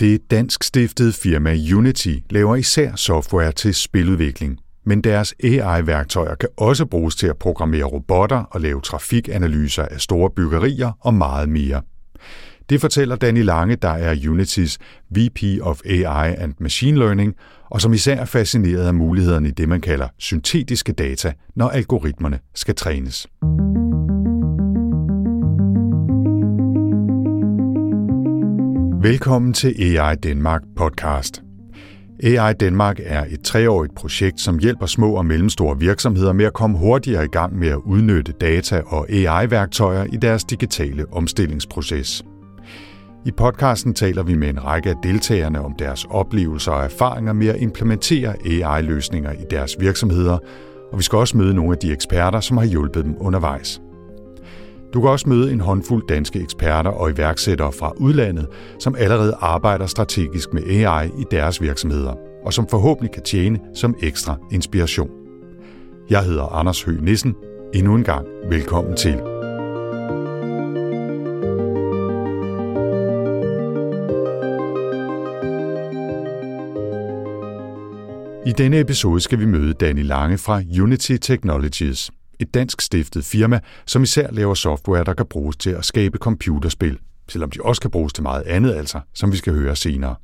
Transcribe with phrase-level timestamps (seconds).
[0.00, 6.86] Det dansk stiftede firma Unity laver især software til spiludvikling, men deres AI-værktøjer kan også
[6.86, 11.82] bruges til at programmere robotter og lave trafikanalyser af store byggerier og meget mere.
[12.70, 14.78] Det fortæller Danny Lange, der er Unitys
[15.10, 17.34] VP of AI and Machine Learning,
[17.70, 22.38] og som især er fascineret af mulighederne i det, man kalder syntetiske data, når algoritmerne
[22.54, 23.26] skal trænes.
[29.06, 31.42] Velkommen til AI Danmark podcast.
[32.22, 36.78] AI Danmark er et treårigt projekt, som hjælper små og mellemstore virksomheder med at komme
[36.78, 42.24] hurtigere i gang med at udnytte data og AI-værktøjer i deres digitale omstillingsproces.
[43.26, 47.48] I podcasten taler vi med en række af deltagerne om deres oplevelser og erfaringer med
[47.48, 50.38] at implementere AI-løsninger i deres virksomheder,
[50.92, 53.80] og vi skal også møde nogle af de eksperter, som har hjulpet dem undervejs.
[54.96, 58.46] Du kan også møde en håndfuld danske eksperter og iværksættere fra udlandet,
[58.78, 62.14] som allerede arbejder strategisk med AI i deres virksomheder,
[62.44, 65.10] og som forhåbentlig kan tjene som ekstra inspiration.
[66.10, 67.34] Jeg hedder Anders Høgh Nissen.
[67.74, 69.14] Endnu en gang velkommen til.
[78.46, 83.60] I denne episode skal vi møde Danny Lange fra Unity Technologies, et dansk stiftet firma,
[83.86, 87.90] som især laver software, der kan bruges til at skabe computerspil, selvom de også kan
[87.90, 90.14] bruges til meget andet altså, som vi skal høre senere.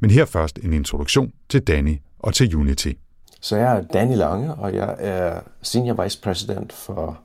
[0.00, 2.92] Men her først en introduktion til Danny og til Unity.
[3.40, 7.20] Så jeg er Danny Lange, og jeg er Senior Vice President for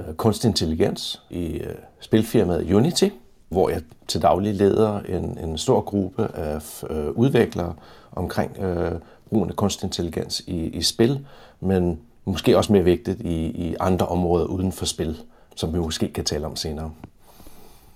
[0.00, 3.08] øh, kunstig intelligens i øh, spilfirmaet Unity,
[3.48, 7.74] hvor jeg til daglig leder en, en stor gruppe af øh, udviklere
[8.12, 8.92] omkring øh,
[9.28, 11.26] brugen af kunstig intelligens i, i spil,
[11.60, 15.16] men måske også mere vigtigt i, i andre områder uden for spil,
[15.56, 16.90] som vi måske kan tale om senere.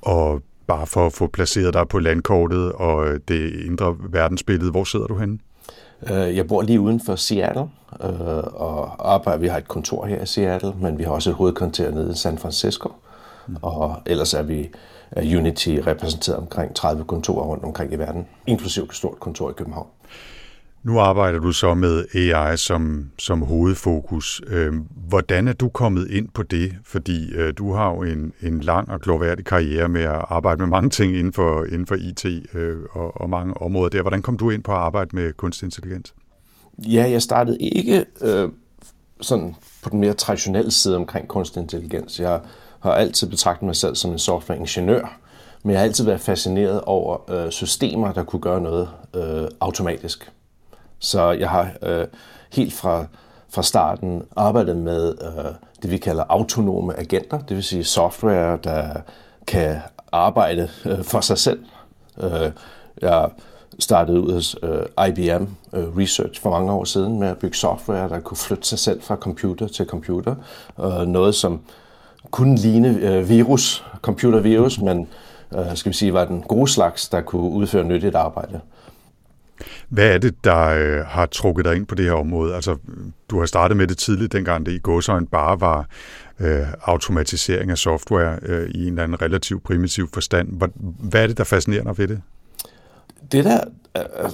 [0.02, 5.06] Og bare for at få placeret dig på landkortet og det indre verdensbillede, hvor sidder
[5.06, 5.38] du henne?
[6.10, 7.68] Øh, jeg bor lige uden for Seattle,
[8.02, 11.36] øh, og arbejder, vi har et kontor her i Seattle, men vi har også et
[11.36, 12.92] hovedkontor nede i San Francisco.
[13.46, 13.56] Mm.
[13.62, 14.70] Og ellers er vi
[15.10, 19.52] er Unity repræsenteret omkring 30 kontorer rundt omkring i verden, inklusive et stort kontor i
[19.52, 19.86] København.
[20.82, 24.42] Nu arbejder du så med AI som, som hovedfokus.
[24.46, 26.72] Øhm, hvordan er du kommet ind på det?
[26.84, 30.68] Fordi øh, du har jo en, en lang og glorværdig karriere med at arbejde med
[30.68, 32.24] mange ting inden for, inden for IT
[32.54, 34.00] øh, og, og mange områder der.
[34.02, 36.14] Hvordan kom du ind på at arbejde med kunstig intelligens?
[36.78, 38.48] Ja, jeg startede ikke øh,
[39.20, 42.20] sådan på den mere traditionelle side omkring kunstig intelligens.
[42.20, 42.40] Jeg
[42.80, 45.18] har altid betragtet mig selv som en softwareingeniør,
[45.62, 50.30] men jeg har altid været fascineret over øh, systemer, der kunne gøre noget øh, automatisk.
[51.00, 52.06] Så jeg har øh,
[52.52, 53.06] helt fra,
[53.48, 55.44] fra starten arbejdet med øh,
[55.82, 59.00] det, vi kalder autonome agenter, det vil sige software, der
[59.46, 59.76] kan
[60.12, 61.64] arbejde øh, for sig selv.
[62.22, 62.50] Øh,
[63.02, 63.28] jeg
[63.78, 68.08] startede ud hos øh, IBM øh, Research for mange år siden med at bygge software,
[68.08, 70.34] der kunne flytte sig selv fra computer til computer.
[70.80, 71.60] Øh, noget, som
[72.30, 75.08] kunne ligne øh, virus, computervirus, men
[75.54, 78.60] øh, skal vi sige, var den gode slags, der kunne udføre nyttigt arbejde.
[79.88, 82.54] Hvad er det, der øh, har trukket dig ind på det her område?
[82.54, 82.76] Altså,
[83.30, 85.86] du har startet med det tidligt, dengang det i godsøjen bare var
[86.40, 90.48] øh, automatisering af software øh, i en eller anden relativt primitiv forstand.
[90.98, 92.20] Hvad er det, der fascinerer dig ved det?
[93.32, 93.60] Det, der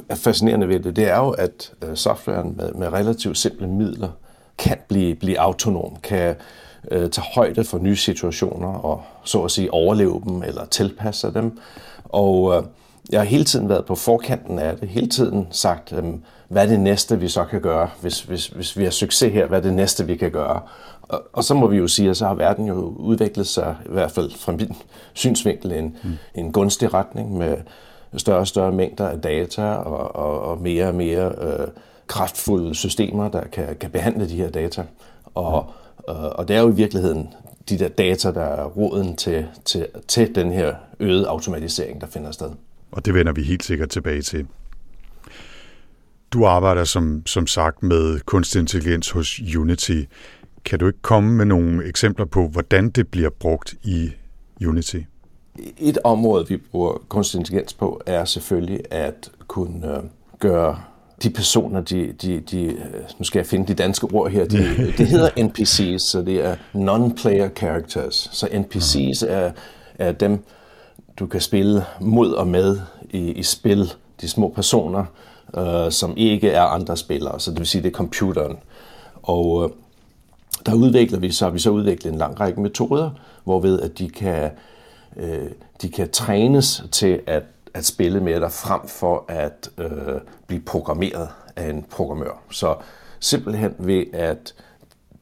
[0.08, 4.08] er fascinerende ved det, det er jo, at øh, softwaren med, med relativt simple midler
[4.58, 6.34] kan blive, blive autonom, kan
[6.90, 11.58] øh, tage højde for nye situationer og så at sige overleve dem eller tilpasse dem.
[12.04, 12.62] Og øh,
[13.10, 16.66] jeg har hele tiden været på forkanten af det, hele tiden sagt, øhm, hvad er
[16.66, 19.62] det næste, vi så kan gøre, hvis, hvis, hvis vi har succes her, hvad er
[19.62, 20.60] det næste, vi kan gøre.
[21.02, 23.92] Og, og så må vi jo sige, at så har verden jo udviklet sig, i
[23.92, 24.76] hvert fald fra min
[25.12, 26.10] synsvinkel, en, mm.
[26.34, 27.56] en gunstig retning med
[28.16, 31.68] større og større mængder af data og, og, og mere og mere øh,
[32.06, 34.84] kraftfulde systemer, der kan, kan behandle de her data.
[35.34, 35.66] Og,
[36.08, 36.14] mm.
[36.14, 37.34] øh, og det er jo i virkeligheden
[37.68, 42.30] de der data, der er roden til, til, til den her øgede automatisering, der finder
[42.30, 42.50] sted
[42.96, 44.46] og det vender vi helt sikkert tilbage til.
[46.32, 50.02] Du arbejder som, som sagt med kunstig intelligens hos Unity.
[50.64, 54.10] Kan du ikke komme med nogle eksempler på, hvordan det bliver brugt i
[54.66, 54.98] Unity?
[55.78, 60.02] Et område, vi bruger kunstig intelligens på, er selvfølgelig at kunne øh,
[60.38, 60.80] gøre
[61.22, 64.58] de personer, de, de, de, øh, nu skal jeg finde de danske ord her, de,
[64.98, 68.28] det hedder NPCs, så det er non-player characters.
[68.32, 69.52] Så NPCs er,
[69.98, 70.44] er dem,
[71.18, 72.80] du kan spille mod og med
[73.10, 75.04] i, i spil, de små personer,
[75.56, 78.58] øh, som ikke er andre spillere, så det vil sige, det er computeren.
[79.22, 79.70] Og øh,
[80.66, 83.10] der udvikler vi så, har vi så udviklet en lang række metoder,
[83.44, 84.50] hvorved at de kan,
[85.16, 85.50] øh,
[85.82, 87.42] de kan trænes til at,
[87.74, 92.42] at spille med dig, frem for at øh, blive programmeret af en programmør.
[92.50, 92.76] Så
[93.20, 94.54] simpelthen ved at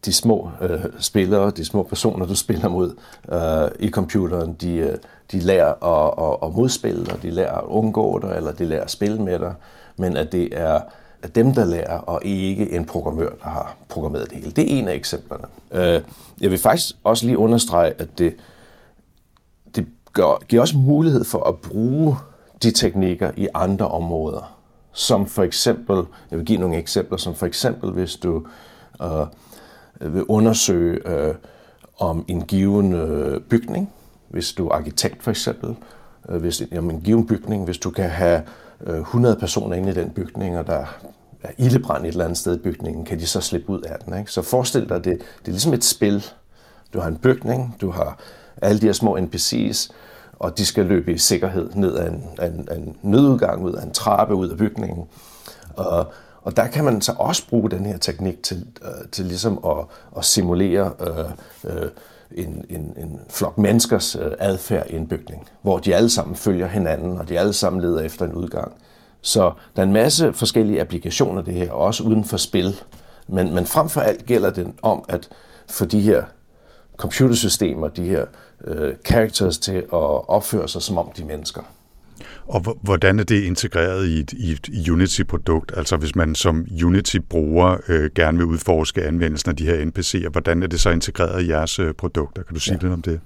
[0.05, 2.97] de små øh, spillere, de små personer, du spiller mod
[3.33, 4.97] øh, i computeren, de, øh,
[5.33, 8.85] de lærer at, at, at modspille dig, de lærer at undgå dig, eller de lærer
[8.85, 9.55] at spille med dig,
[9.97, 10.81] men at det er
[11.35, 14.51] dem, der lærer, og ikke en programmør, der har programmeret det hele.
[14.51, 15.45] Det er en af eksemplerne.
[15.73, 16.03] Øh,
[16.41, 18.37] jeg vil faktisk også lige understrege, at det,
[19.77, 22.17] det gør, giver også mulighed for at bruge
[22.63, 24.57] de teknikker i andre områder.
[24.93, 25.97] Som for eksempel,
[26.31, 28.47] jeg vil give nogle eksempler, som for eksempel, hvis du
[29.03, 31.35] øh, vil undersøge øh,
[31.99, 33.93] om en given øh, bygning,
[34.35, 35.77] hvis du er arkitekt for eksempel,
[36.29, 38.43] øh, hvis om en given bygning, hvis du kan have
[38.87, 40.85] øh, 100 personer inde i den bygning, og der
[41.43, 44.19] er ildebrand et eller andet sted i bygningen, kan de så slippe ud af den.
[44.19, 44.33] Ikke?
[44.33, 46.25] Så forestil dig, det, det er ligesom et spil.
[46.95, 48.19] Du har en bygning, du har
[48.63, 49.93] alle de her små NPC's,
[50.33, 53.93] og de skal løbe i sikkerhed ned ad en, en, en nødudgang, ud af en
[53.93, 55.05] trappe, ud af bygningen.
[55.77, 59.59] Og, og der kan man så også bruge den her teknik til, øh, til ligesom
[59.67, 59.85] at,
[60.17, 61.25] at simulere øh,
[61.65, 61.89] øh,
[62.35, 66.67] en, en, en flok menneskers øh, adfærd i en bygning, hvor de alle sammen følger
[66.67, 68.73] hinanden, og de alle sammen leder efter en udgang.
[69.21, 72.81] Så der er en masse forskellige applikationer det her, også uden for spil.
[73.29, 75.29] Men, men frem for alt gælder det om, at
[75.67, 76.23] for de her
[76.97, 78.27] computersystemer, de her
[78.65, 81.63] øh, characters til at opføre sig som om de mennesker.
[82.47, 85.73] Og hvordan er det integreret i et, i et Unity-produkt?
[85.77, 90.63] Altså hvis man som Unity-bruger øh, gerne vil udforske anvendelsen af de her NPC'er, hvordan
[90.63, 92.43] er det så integreret i jeres øh, produkter?
[92.43, 92.79] Kan du sige ja.
[92.83, 93.21] lidt om det?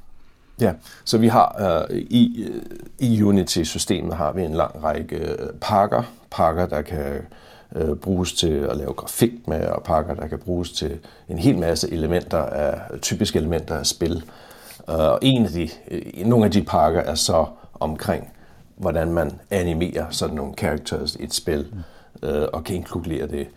[0.61, 0.73] Ja,
[1.05, 1.57] så vi har
[1.91, 2.63] øh, i, øh,
[2.99, 7.21] i Unity-systemet har vi en lang række øh, pakker, pakker der kan
[7.77, 10.99] øh, bruges til at lave grafik med, og pakker der kan bruges til
[11.29, 14.23] en hel masse elementer af typiske elementer af spil.
[14.87, 15.69] Og en af de,
[16.25, 18.29] nogle af de pakker er så omkring,
[18.79, 21.67] hvordan man animerer sådan nogle characters i et spil,
[22.23, 23.49] øh, og kan inkludere det.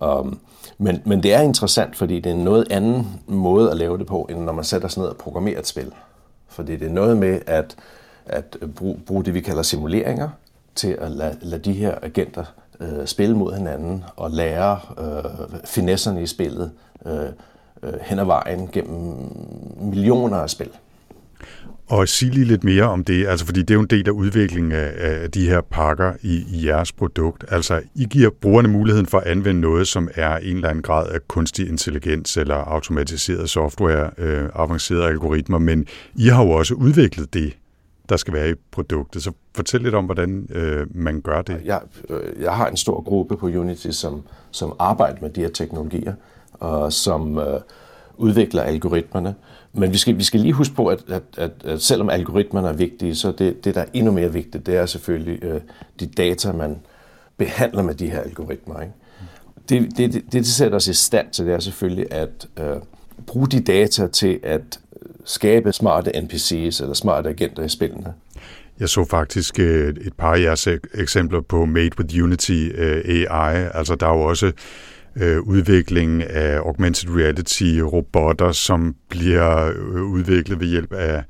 [0.00, 0.40] Um,
[0.78, 4.06] men, men det er interessant, fordi det er en noget anden måde at lave det
[4.06, 5.92] på, end når man sætter sig ned og programmerer et spil.
[6.48, 7.76] Fordi det er noget med at,
[8.26, 10.28] at bruge, bruge det, vi kalder simuleringer,
[10.74, 12.44] til at lade, lade de her agenter
[12.80, 16.72] øh, spille mod hinanden og lære øh, finesserne i spillet
[17.06, 17.28] øh,
[17.82, 19.32] øh, hen ad vejen gennem
[19.80, 20.70] millioner af spil.
[21.88, 24.12] Og sig lige lidt mere om det, altså fordi det er jo en del af
[24.12, 27.44] udviklingen af, af de her pakker i, i jeres produkt.
[27.48, 31.08] Altså, I giver brugerne muligheden for at anvende noget, som er en eller anden grad
[31.08, 37.34] af kunstig intelligens eller automatiseret software, øh, avancerede algoritmer, men I har jo også udviklet
[37.34, 37.56] det,
[38.08, 39.22] der skal være i produktet.
[39.22, 41.60] Så fortæl lidt om, hvordan øh, man gør det.
[41.64, 45.48] Jeg, øh, jeg har en stor gruppe på Unity, som, som arbejder med de her
[45.48, 46.14] teknologier,
[46.52, 47.60] og som øh,
[48.16, 49.34] udvikler algoritmerne.
[49.72, 52.72] Men vi skal, vi skal lige huske på, at, at, at, at selvom algoritmerne er
[52.72, 55.60] vigtige, så det, det, der er endnu mere vigtigt, det er selvfølgelig øh,
[56.00, 56.76] de data, man
[57.36, 58.80] behandler med de her algoritmer.
[58.80, 58.92] Ikke?
[59.68, 62.76] Det, det, det, det sætter os i stand til, det er selvfølgelig at øh,
[63.26, 64.80] bruge de data til at
[65.24, 68.14] skabe smarte NPC's eller smarte agenter i spillene.
[68.80, 73.68] Jeg så faktisk øh, et par af jeres eksempler på Made with Unity øh, AI.
[73.74, 74.52] Altså der er jo også
[75.20, 81.22] øh, udviklingen af augmented reality robotter, som bliver øh, udviklet ved hjælp af,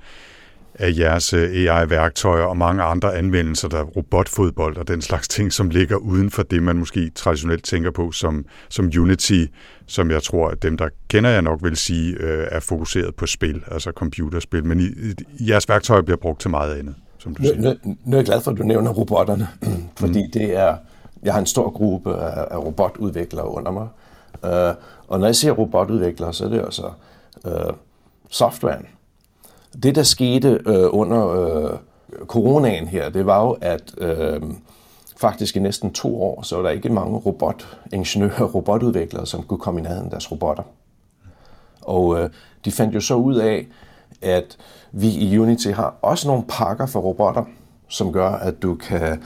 [0.75, 5.53] af jeres øh, AI-værktøjer og mange andre anvendelser, der er robotfodbold og den slags ting,
[5.53, 9.45] som ligger uden for det, man måske traditionelt tænker på som, som Unity,
[9.87, 13.27] som jeg tror, at dem, der kender jeg nok vil sige, øh, er fokuseret på
[13.27, 14.65] spil, altså computerspil.
[14.65, 17.57] Men i, jeres værktøjer bliver brugt til meget andet, som du siger.
[17.57, 19.49] Nu, nu er jeg glad for, at du nævner robotterne,
[20.01, 20.31] fordi mm.
[20.33, 20.77] det er
[21.23, 23.89] jeg har en stor gruppe af, af robotudviklere under mig.
[24.45, 24.75] Øh,
[25.09, 26.91] og når jeg siger robotudviklere, så er det altså
[27.47, 27.73] øh,
[28.31, 28.87] softwaren.
[29.83, 31.79] Det, der skete øh, under øh,
[32.27, 34.43] coronaen her, det var jo, at øh,
[35.17, 39.59] faktisk i næsten to år, så var der ikke mange robotingeniører og robotudviklere, som kunne
[39.59, 40.63] komme i nærheden af deres robotter.
[41.81, 42.31] Og øh,
[42.65, 43.67] de fandt jo så ud af,
[44.23, 44.57] at
[44.93, 47.45] vi i Unity har også nogle pakker for robotter,
[47.89, 49.23] som gør, at du kan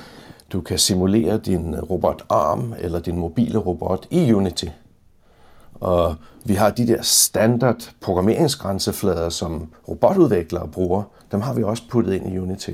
[0.53, 4.67] du kan simulere din robotarm eller din mobile robot i Unity.
[5.75, 12.13] Og vi har de der standard programmeringsgrænseflader, som robotudviklere bruger, dem har vi også puttet
[12.13, 12.71] ind i Unity.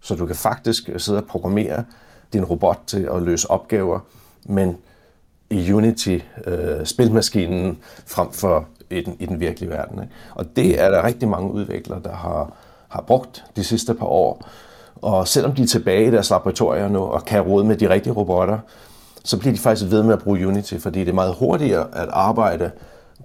[0.00, 1.84] Så du kan faktisk sidde og programmere
[2.32, 4.00] din robot til at løse opgaver,
[4.44, 4.76] men
[5.50, 10.02] i Unity-spilmaskinen øh, frem for i den, i den virkelige verden.
[10.02, 10.14] Ikke?
[10.34, 12.52] Og det er der rigtig mange udviklere, der har,
[12.88, 14.48] har brugt de sidste par år.
[15.02, 18.12] Og selvom de er tilbage i deres laboratorier nu og kan råde med de rigtige
[18.12, 18.58] robotter,
[19.24, 22.08] så bliver de faktisk ved med at bruge Unity, fordi det er meget hurtigere at
[22.10, 22.70] arbejde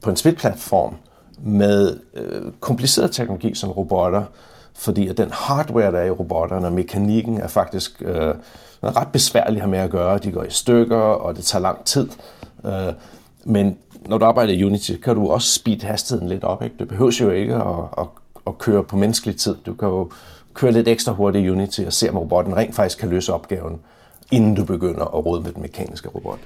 [0.01, 0.95] på en spilplatform
[1.43, 4.23] med øh, kompliceret teknologi som robotter,
[4.73, 8.33] fordi at den hardware, der er i robotterne, og mekanikken er faktisk øh,
[8.83, 10.17] ret besværlig at have med at gøre.
[10.17, 12.09] De går i stykker, og det tager lang tid.
[12.65, 12.93] Øh,
[13.43, 16.63] men når du arbejder i Unity, kan du også speed hastigheden lidt op.
[16.63, 16.75] Ikke?
[16.79, 18.05] Du behøver jo ikke at, at,
[18.47, 19.55] at køre på menneskelig tid.
[19.65, 20.11] Du kan jo
[20.53, 23.79] kører lidt ekstra hurtigt i Unity og ser, om robotten rent faktisk kan løse opgaven,
[24.31, 26.39] inden du begynder at råde med den mekaniske robot.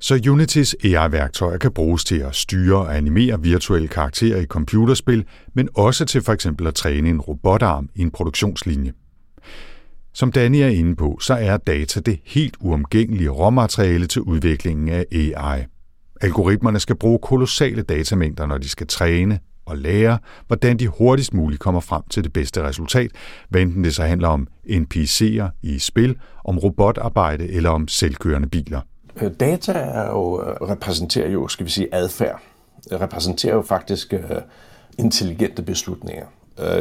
[0.00, 5.24] Så Unitys e AI-værktøjer kan bruges til at styre og animere virtuelle karakterer i computerspil,
[5.54, 8.92] men også til for eksempel at træne en robotarm i en produktionslinje.
[10.14, 15.04] Som Danny er inde på, så er data det helt uomgængelige råmateriale til udviklingen af
[15.12, 15.64] AI.
[16.20, 19.38] Algoritmerne skal bruge kolossale datamængder, når de skal træne
[19.68, 23.10] og lære, hvordan de hurtigst muligt kommer frem til det bedste resultat,
[23.48, 28.80] hvad enten det så handler om NPC'er i spil, om robotarbejde eller om selvkørende biler.
[29.20, 32.40] Øh, data er jo, øh, repræsenterer jo, skal vi sige, adfærd.
[32.90, 34.20] Det repræsenterer jo faktisk øh,
[34.98, 36.26] intelligente beslutninger.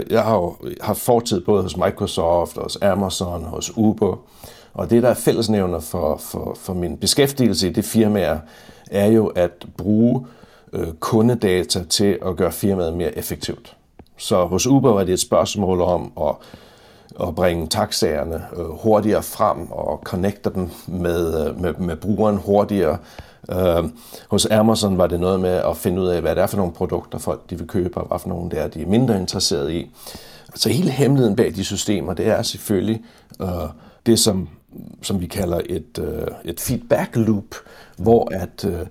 [0.10, 4.18] Jeg har jo haft fortid både hos Microsoft, hos Amazon, hos Uber,
[4.74, 8.40] og det, der er fællesnævner for, for, for min beskæftigelse i det firma,
[8.92, 10.26] er jo at bruge
[10.74, 13.76] øh, kundedata til at gøre firmaet mere effektivt.
[14.18, 16.36] Så hos Uber var det et spørgsmål om at
[17.22, 22.98] at bringe taxaerne øh, hurtigere frem og connecte dem med, øh, med, med brugeren hurtigere.
[23.52, 23.84] Øh,
[24.30, 26.74] hos Amazon var det noget med at finde ud af, hvad det er for nogle
[26.74, 29.72] produkter, folk de vil købe, og hvad for nogle det er, de er mindre interesseret
[29.72, 29.92] i.
[30.56, 33.04] Så hele hemmeligheden bag de systemer, det er selvfølgelig
[33.42, 33.48] øh,
[34.06, 34.50] det, som,
[35.02, 37.56] som vi kalder et, øh, et feedback loop,
[37.98, 38.86] hvor at øh,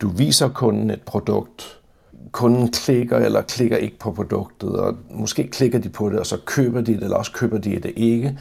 [0.00, 1.80] du viser kunden et produkt,
[2.32, 6.38] kunden klikker eller klikker ikke på produktet, og måske klikker de på det, og så
[6.44, 8.38] køber de det, eller også køber de det ikke.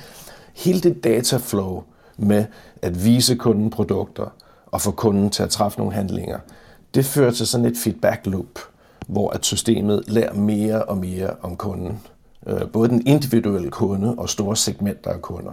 [0.53, 1.83] Hele det dataflow
[2.17, 2.45] med
[2.81, 4.25] at vise kunden produkter
[4.65, 6.39] og få kunden til at træffe nogle handlinger,
[6.95, 8.59] det fører til sådan et feedback loop,
[9.07, 11.99] hvor at systemet lærer mere og mere om kunden.
[12.47, 15.51] Øh, både den individuelle kunde og store segmenter af kunder.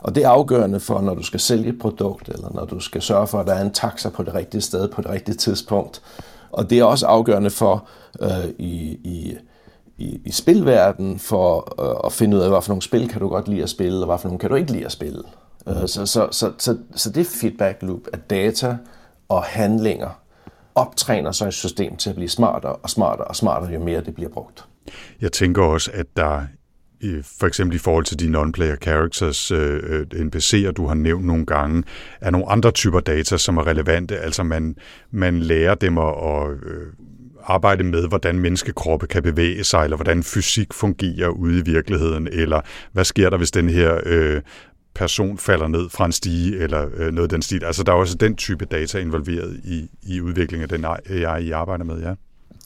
[0.00, 3.02] Og det er afgørende for, når du skal sælge et produkt, eller når du skal
[3.02, 6.02] sørge for, at der er en taxa på det rigtige sted på det rigtige tidspunkt,
[6.50, 7.88] og det er også afgørende for
[8.20, 9.36] øh, i, i,
[9.98, 13.28] i, i spilverdenen for øh, at finde ud af, hvad for nogle spil kan du
[13.28, 15.22] godt lide at spille, og hvad for nogle kan du ikke lide at spille.
[15.68, 18.76] Øh, så, så, så, så, så det feedback loop af data
[19.28, 20.10] og handlinger
[20.74, 24.14] optræner så et system til at blive smartere og smartere og smartere, jo mere det
[24.14, 24.64] bliver brugt.
[25.20, 26.42] Jeg tænker også, at der
[27.38, 31.46] for eksempel i forhold til de non-player characters, øh, øh NPC'er, du har nævnt nogle
[31.46, 31.82] gange,
[32.20, 34.18] er nogle andre typer data, som er relevante.
[34.18, 34.76] Altså man,
[35.10, 36.86] man lærer dem at, at øh,
[37.44, 42.60] arbejde med, hvordan menneskekroppe kan bevæge sig, eller hvordan fysik fungerer ude i virkeligheden, eller
[42.92, 44.42] hvad sker der, hvis den her øh,
[44.94, 47.64] person falder ned fra en stige, eller øh, noget af den stil.
[47.64, 51.50] Altså der er også den type data involveret i, i udviklingen af den AI, I
[51.50, 52.14] arbejder med, ja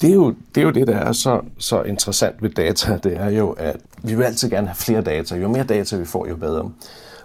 [0.00, 3.16] det er jo det, er jo det der er så, så interessant ved data, det
[3.16, 5.36] er jo, at vi vil altid gerne have flere data.
[5.36, 6.70] Jo mere data vi får, jo bedre.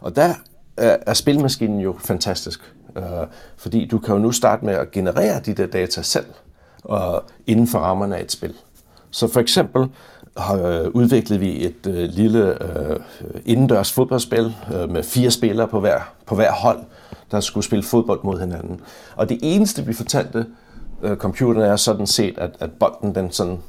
[0.02, 0.34] Og der
[0.78, 3.04] er, er spilmaskinen jo fantastisk, øh,
[3.58, 6.26] fordi du kan jo nu starte med at generere de der data selv,
[6.84, 8.54] og inden for rammerne af et spil.
[9.12, 9.90] Så for eksempel
[10.38, 13.00] har øh, udviklet vi et øh, lille øh,
[13.46, 16.80] indendørs fodboldspil øh, med fire spillere på hver, på hver hold,
[17.32, 18.82] der skulle spille fodbold mod hinanden.
[19.16, 20.46] Og det eneste, vi fortalte
[21.02, 23.60] øh, computeren er sådan set, at, at bolden den sådan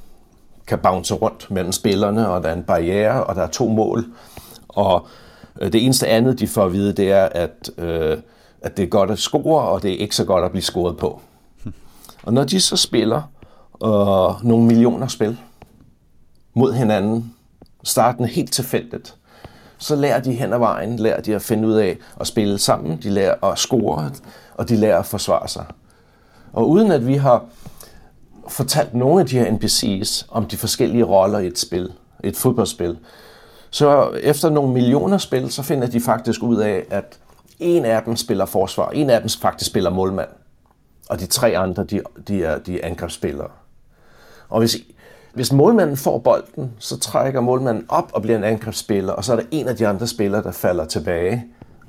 [0.66, 4.04] kan bounce rundt mellem spillerne, og der er en barriere, og der er to mål.
[4.68, 5.06] Og
[5.60, 8.18] øh, det eneste andet, de får at vide, det er, at, øh,
[8.60, 10.96] at det er godt at score, og det er ikke så godt at blive scoret
[10.96, 11.20] på.
[12.22, 13.22] Og når de så spiller
[13.84, 15.38] øh, nogle millioner spil
[16.54, 17.34] mod hinanden,
[17.84, 19.16] starten helt tilfældigt,
[19.78, 22.98] så lærer de hen ad vejen, lærer de at finde ud af at spille sammen,
[23.02, 24.10] de lærer at score,
[24.54, 25.64] og de lærer at forsvare sig.
[26.56, 27.44] Og uden at vi har
[28.48, 31.92] fortalt nogle af de her NPC's om de forskellige roller i et spil,
[32.24, 32.98] et fodboldspil,
[33.70, 37.18] så efter nogle millioner spil, så finder de faktisk ud af, at
[37.58, 40.28] en af dem spiller forsvar, en af dem faktisk spiller målmand,
[41.08, 43.48] og de tre andre, de, de er, de er angrebsspillere.
[44.48, 44.76] Og hvis,
[45.34, 49.36] hvis målmanden får bolden, så trækker målmanden op og bliver en angrebsspiller, og så er
[49.36, 51.44] der en af de andre spillere, der falder tilbage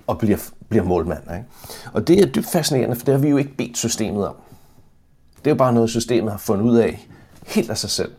[0.08, 0.38] og bliver,
[0.70, 1.24] bliver målmand.
[1.32, 1.46] Ikke?
[1.94, 4.36] Og det er dybt fascinerende, for det har vi jo ikke bedt systemet om.
[5.48, 7.08] Det er bare noget, systemet har fundet ud af
[7.46, 8.12] helt af sig selv.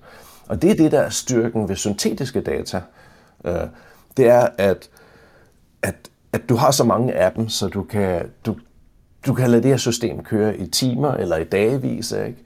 [0.47, 2.81] Og det er det, der er styrken ved syntetiske data.
[3.45, 3.61] Øh,
[4.17, 4.89] det er, at,
[5.83, 5.95] at,
[6.33, 8.57] at du har så mange af dem, så du kan, du,
[9.27, 12.39] du kan lade det her system køre i timer eller i dagevis, ikke?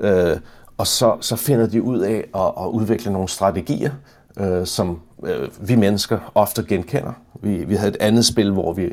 [0.00, 0.36] Øh,
[0.76, 3.92] og så, så finder de ud af at, at udvikle nogle strategier,
[4.36, 7.12] øh, som øh, vi mennesker ofte genkender.
[7.42, 8.92] Vi, vi havde et andet spil, hvor vi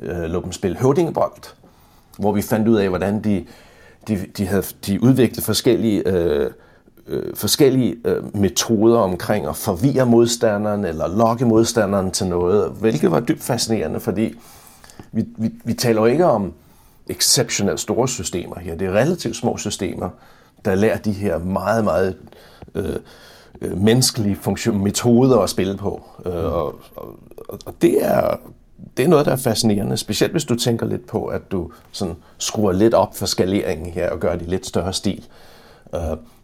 [0.00, 1.54] øh, lå dem spille høvdingebold,
[2.18, 3.44] hvor vi fandt ud af, hvordan de
[4.08, 6.50] de, de havde de udviklede forskellige øh,
[7.06, 13.20] øh, forskellige øh, metoder omkring at forvirre modstanderen eller lokke modstanderen til noget, hvilket var
[13.20, 14.34] dybt fascinerende, fordi
[15.12, 16.52] vi, vi, vi taler jo ikke om
[17.08, 18.74] exceptionelt store systemer her.
[18.74, 20.10] Det er relativt små systemer,
[20.64, 22.16] der lærer de her meget, meget
[22.74, 22.96] øh,
[23.60, 26.02] øh, menneskelige funktion, metoder at spille på.
[26.26, 27.18] Øh, og, og,
[27.66, 28.36] og det er
[28.96, 32.14] det er noget, der er fascinerende, specielt hvis du tænker lidt på, at du sådan
[32.38, 35.24] skruer lidt op for skaleringen her og gør det i lidt større stil.
[35.94, 36.00] Øh,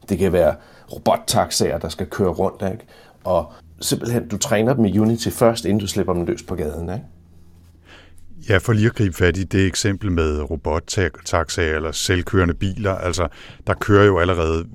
[0.09, 0.54] det kan være
[0.92, 2.85] robottaxaer, der skal køre rundt, ikke?
[3.25, 6.88] og simpelthen, du træner dem i Unity først, inden du slipper dem løs på gaden.
[6.88, 7.04] Ikke?
[8.49, 13.28] Ja, for lige at gribe fat i det eksempel med robottaxaer eller selvkørende biler, altså
[13.66, 14.66] der kører jo allerede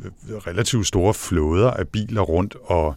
[0.47, 2.95] relativt store flåder af biler rundt, og øh,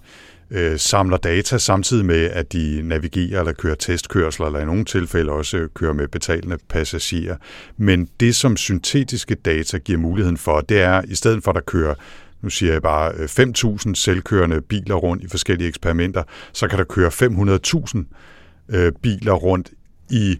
[0.50, 5.32] Øh, samler data samtidig med, at de navigerer eller kører testkørsler, eller i nogle tilfælde
[5.32, 7.36] også kører med betalende passagerer.
[7.76, 11.60] Men det, som syntetiske data giver muligheden for, det er, i stedet for at der
[11.60, 11.94] kører
[12.42, 16.84] nu siger jeg bare øh, 5.000 selvkørende biler rundt i forskellige eksperimenter, så kan der
[16.84, 19.70] køre 500.000 øh, biler rundt
[20.10, 20.38] i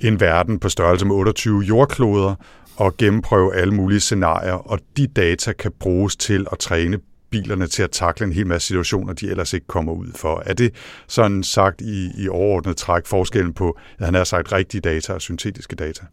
[0.00, 2.34] en verden på størrelse med 28 jordkloder
[2.76, 6.98] og gennemprøve alle mulige scenarier, og de data kan bruges til at træne
[7.42, 10.42] bilerne til at takle en hel masse situationer, de ellers ikke kommer ud for.
[10.46, 10.74] Er det
[11.08, 15.20] sådan sagt i, i overordnet træk forskellen på, at han har sagt rigtige data og
[15.20, 16.04] syntetiske data?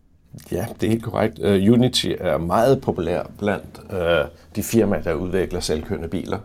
[0.51, 1.39] Ja, det er helt korrekt.
[1.39, 6.39] Uh, Unity er meget populær blandt uh, de firmaer, der udvikler selvkørende biler.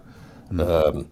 [0.51, 0.61] Mm.
[0.61, 1.05] Uh,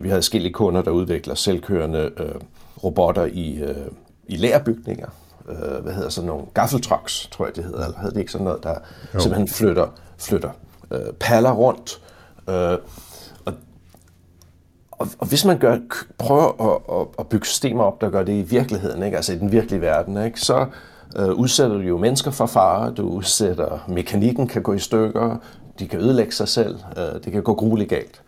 [0.00, 2.40] vi har forskellige kunder, der udvikler selvkørende uh,
[2.84, 3.92] robotter i, uh,
[4.28, 5.08] i lærbygninger.
[5.48, 8.44] Uh, hvad hedder sådan nogle gaffeltrucks, tror jeg det hedder, eller hedder det ikke sådan
[8.44, 8.74] noget, der
[9.14, 9.20] jo.
[9.20, 10.50] simpelthen flytter, flytter
[10.90, 12.00] uh, paller rundt
[12.48, 12.78] Øh,
[13.44, 13.54] og,
[14.90, 15.78] og, og hvis man gør,
[16.18, 19.16] prøver at, at, at bygge systemer op, der gør det i virkeligheden, ikke?
[19.16, 20.40] altså i den virkelige verden, ikke?
[20.40, 20.66] så
[21.16, 25.36] øh, udsætter du jo mennesker for fare, du udsætter, mekanikken kan gå i stykker,
[25.78, 28.22] de kan ødelægge sig selv, øh, det kan gå grueligt galt.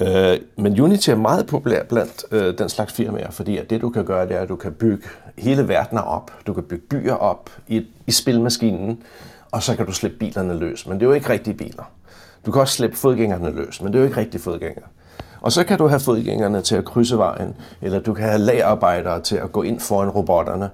[0.00, 3.90] Øh, men Unity er meget populær blandt øh, den slags firmaer, fordi at det du
[3.90, 5.08] kan gøre, det er, at du kan bygge
[5.38, 9.02] hele verden op, du kan bygge byer op i, i spilmaskinen,
[9.50, 10.86] og så kan du slippe bilerne løs.
[10.86, 11.90] Men det er jo ikke rigtige biler.
[12.46, 14.84] Du kan også slippe fodgængerne løs, men det er jo ikke rigtig fodgængere.
[15.40, 19.20] Og så kan du have fodgængerne til at krydse vejen, eller du kan have lagarbejdere
[19.20, 20.70] til at gå ind foran robotterne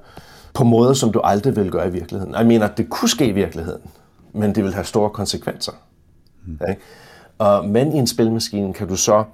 [0.55, 2.35] på måder, som du aldrig vil gøre i virkeligheden.
[2.35, 3.83] Jeg mener, at det kunne ske i virkeligheden,
[4.33, 5.73] men det vil have store konsekvenser.
[6.47, 6.59] Mm.
[6.61, 6.75] Okay?
[7.39, 9.25] Og, men i en spilmaskine kan du så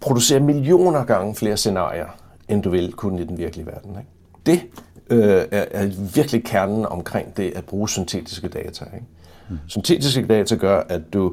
[0.00, 2.06] producere millioner gange flere scenarier,
[2.48, 3.90] end du vil kunne i den virkelige verden.
[3.90, 4.10] Ikke?
[4.46, 4.62] Det
[5.10, 8.84] øh, er, er virkelig kernen omkring det at bruge syntetiske data.
[8.84, 9.06] Ikke?
[9.48, 9.58] Mm.
[9.66, 11.32] Syntetiske data gør, at du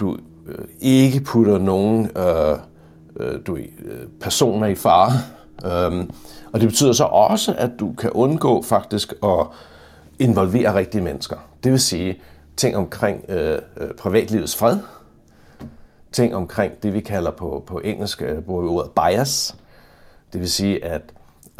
[0.00, 2.58] du øh, ikke putter nogen øh,
[3.16, 3.66] øh, du, øh,
[4.20, 5.12] personer i fare.
[5.88, 6.10] Um,
[6.52, 9.46] og det betyder så også, at du kan undgå faktisk at
[10.18, 11.36] involvere rigtige mennesker.
[11.64, 12.20] Det vil sige
[12.56, 14.78] ting omkring øh, øh, privatlivets fred,
[16.12, 19.56] ting omkring det, vi kalder på, på engelsk, øh, bruger vi ordet bias.
[20.32, 21.02] Det vil sige, at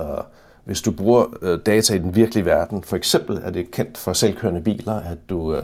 [0.00, 0.06] øh,
[0.64, 4.12] hvis du bruger øh, data i den virkelige verden, for eksempel er det kendt for
[4.12, 5.62] selvkørende biler, at du øh,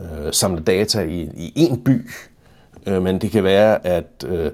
[0.00, 2.10] øh, samle data i, i en by,
[2.86, 4.50] øh, men det kan være, at øh,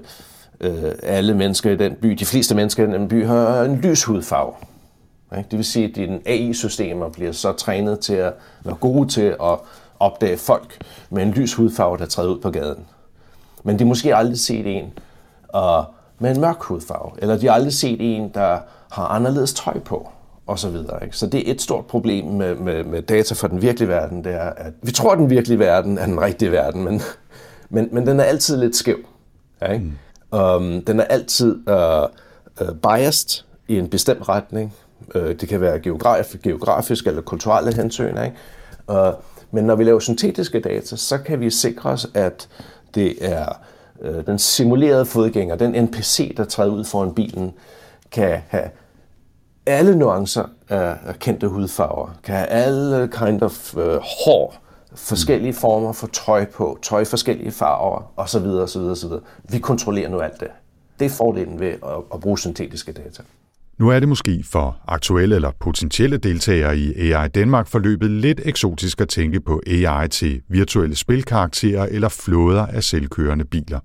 [0.59, 4.03] øh, alle mennesker i den by, de fleste mennesker i den by, har en lys
[4.03, 4.53] hudfarve.
[5.37, 5.49] Ikke?
[5.51, 8.33] Det vil sige, at dine AI-systemer bliver så trænet til at
[8.63, 9.59] være gode til at
[9.99, 12.85] opdage folk med en lys hudfarve, der træder ud på gaden.
[13.63, 14.93] Men de har måske aldrig set en
[15.47, 15.85] og
[16.19, 18.59] med en mørk hudfarve, eller de har aldrig set en, der
[18.91, 20.09] har anderledes tøj på
[20.47, 21.03] og så videre.
[21.03, 21.17] Ikke?
[21.17, 24.33] Så det er et stort problem med, med, med data fra den virkelige verden, det
[24.33, 27.01] er, at vi tror, at den virkelige verden er den rigtige verden, men,
[27.69, 28.97] men, men den er altid lidt skæv.
[29.73, 29.85] Ikke?
[30.31, 30.39] Mm.
[30.39, 32.03] Um, den er altid uh,
[32.67, 34.73] uh, biased i en bestemt retning.
[35.15, 38.17] Uh, det kan være geograf, geografisk eller kulturelle hensyn.
[38.17, 38.33] Ikke?
[38.87, 39.13] Uh,
[39.51, 42.49] men når vi laver syntetiske data, så kan vi sikre os, at
[42.95, 43.45] det er
[43.95, 47.53] uh, den simulerede fodgænger, den NPC, der træder ud foran bilen,
[48.11, 48.69] kan have
[49.67, 53.81] alle nuancer af kendte hudfarver, kan have alle kind of uh,
[54.25, 54.55] hår,
[54.95, 55.57] forskellige mm.
[55.57, 58.45] former for tøj på, tøj forskellige farver osv.
[58.45, 59.11] osv., osv.
[59.49, 60.47] Vi kontrollerer nu alt det.
[60.99, 63.23] Det er fordelen ved at, at bruge syntetiske data.
[63.77, 69.01] Nu er det måske for aktuelle eller potentielle deltagere i AI Danmark forløbet lidt eksotisk
[69.01, 73.79] at tænke på AI til virtuelle spilkarakterer eller flåder af selvkørende biler.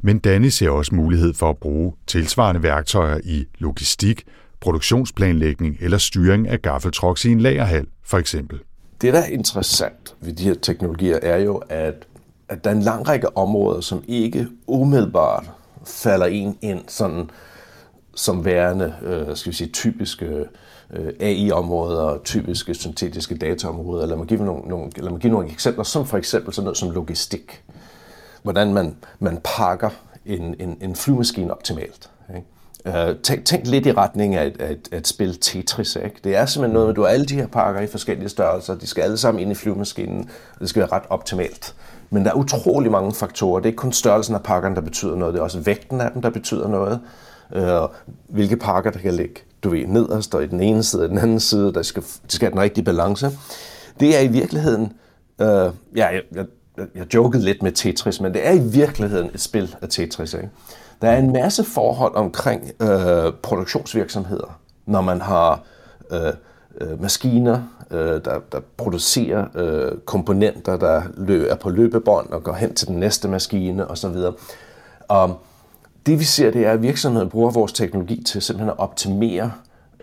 [0.00, 4.24] Men Danny ser også mulighed for at bruge tilsvarende værktøjer i logistik,
[4.64, 8.58] produktionsplanlægning eller styring af gaffeltrucks i en lagerhal, for eksempel.
[9.00, 11.94] Det, der er interessant ved de her teknologier, er jo, at,
[12.48, 15.50] at der er en lang række områder, som ikke umiddelbart
[15.86, 17.30] falder en ind sådan
[18.14, 20.44] som værende, øh, skal vi sige, typiske
[20.90, 24.06] øh, AI-områder, typiske syntetiske dataområder.
[24.06, 26.78] Lad mig give nogle, nogle, lad mig give nogle eksempler, som for eksempel sådan noget
[26.78, 27.62] som logistik.
[28.42, 29.90] hvordan man, man pakker
[30.26, 32.10] en, en, en flymaskine optimalt.
[32.88, 35.96] Uh, tænk, tænk lidt i retning af et, af et, af et spil Tetris.
[35.96, 36.16] Ikke?
[36.24, 38.74] Det er simpelthen noget, at du har alle de her pakker i forskellige størrelser.
[38.74, 41.74] De skal alle sammen ind i flyvemaskinen, og det skal være ret optimalt.
[42.10, 43.60] Men der er utrolig mange faktorer.
[43.60, 45.34] Det er ikke kun størrelsen af pakkerne, der betyder noget.
[45.34, 47.00] Det er også vægten af dem, der betyder noget.
[47.56, 47.88] Uh,
[48.28, 51.18] hvilke pakker, der kan ligge du ved, nederst og i den ene side og den
[51.18, 51.72] anden side.
[51.72, 53.30] Der skal, de skal have den rigtige balance.
[54.00, 54.92] Det er i virkeligheden...
[55.38, 56.46] Uh, ja, jeg, jeg,
[56.94, 60.34] jeg jokede lidt med Tetris, men det er i virkeligheden et spil af Tetris.
[60.34, 60.48] Ikke?
[61.02, 65.60] Der er en masse forhold omkring øh, produktionsvirksomheder, når man har
[66.10, 66.32] øh,
[66.80, 72.52] øh, maskiner, øh, der, der producerer øh, komponenter, der løb, er på løbebånd og går
[72.52, 74.16] hen til den næste maskine osv.
[75.08, 75.40] Og
[76.06, 79.52] det vi ser, det er, at virksomheden bruger vores teknologi til simpelthen at optimere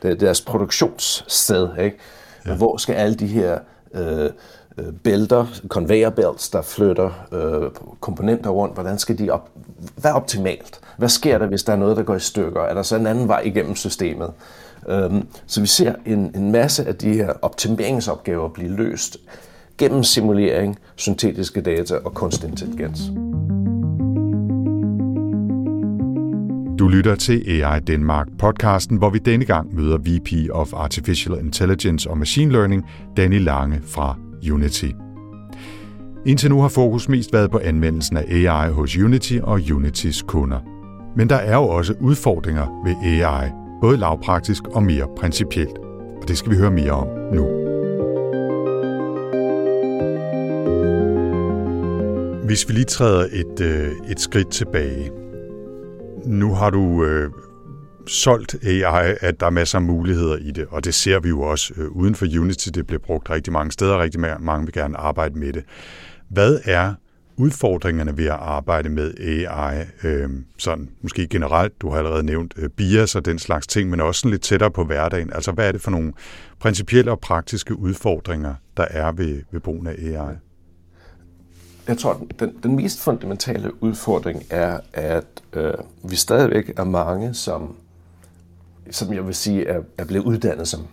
[0.02, 1.70] deres produktionssted.
[1.80, 1.98] Ikke?
[2.46, 2.56] Ja.
[2.56, 3.60] Hvor skal alle de her
[3.94, 4.30] øh,
[4.78, 9.50] øh, bælter, conveyor belts, der flytter øh, komponenter rundt, hvordan skal de op,
[9.96, 10.80] hvad er optimalt?
[10.98, 12.62] Hvad sker der, hvis der er noget, der går i stykker?
[12.62, 14.32] Er der så en anden vej igennem systemet?
[14.90, 19.18] Øhm, så vi ser en, en masse af de her optimeringsopgaver blive løst
[19.78, 23.00] gennem simulering, syntetiske data og kunstig intelligens.
[26.80, 32.10] Du lytter til AI Danmark podcasten, hvor vi denne gang møder VP of Artificial Intelligence
[32.10, 32.86] og Machine Learning,
[33.18, 34.18] Danny Lange fra
[34.52, 34.92] Unity.
[36.26, 40.60] Indtil nu har fokus mest været på anvendelsen af AI hos Unity og Unitys kunder.
[41.16, 43.50] Men der er jo også udfordringer ved AI,
[43.82, 45.78] både lavpraktisk og mere principielt.
[46.22, 47.62] Og det skal vi høre mere om nu.
[52.46, 55.12] Hvis vi lige træder et, øh, et skridt tilbage.
[56.26, 57.32] Nu har du øh,
[58.12, 61.42] solgt AI, at der er masser af muligheder i det, og det ser vi jo
[61.42, 62.70] også øh, uden for Unity.
[62.70, 65.64] Det bliver brugt rigtig mange steder, og rigtig mange vil gerne arbejde med det.
[66.30, 66.94] Hvad er
[67.38, 72.70] udfordringerne ved at arbejde med AI, øh, sådan måske generelt, du har allerede nævnt øh,
[72.70, 75.34] bias og den slags ting, men også sådan lidt tættere på hverdagen.
[75.34, 76.14] Altså hvad er det for nogle
[76.60, 80.36] principielle og praktiske udfordringer, der er ved, ved brugen af AI?
[81.88, 87.76] Jeg tror, den, den mest fundamentale udfordring er, at øh, vi stadigvæk er mange, som,
[88.92, 90.88] som jeg vil sige, er, er blevet uddannet som,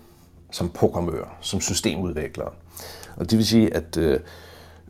[0.53, 2.51] som programmører, som systemudviklere.
[3.17, 4.21] Og det vil sige, at øh,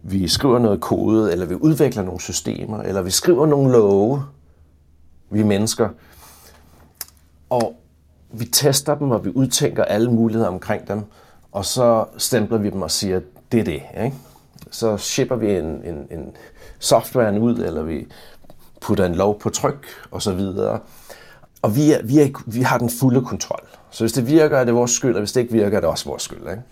[0.03, 4.25] vi skriver noget kode, eller vi udvikler nogle systemer, eller vi skriver nogle love,
[5.31, 5.89] vi mennesker,
[7.51, 7.75] og
[8.31, 11.03] vi tester dem, og vi udtænker alle muligheder omkring dem,
[11.53, 13.21] og så stempler vi dem og siger,
[13.53, 13.83] det er det.
[14.05, 14.17] Ikke?
[14.71, 16.33] Så shipper vi en, en, en
[16.79, 18.07] software ud, eller vi
[18.81, 20.79] putter en lov på tryk, og så videre.
[21.63, 23.69] Og vi, er, vi, er, vi har den fulde kontrol.
[23.91, 25.91] Så hvis det virker, er det vores skyld, og hvis det ikke virker, er det
[25.91, 26.41] også vores skyld.
[26.41, 26.63] Ikke?